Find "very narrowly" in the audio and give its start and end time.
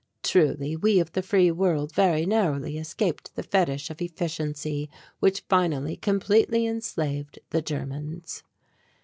1.93-2.79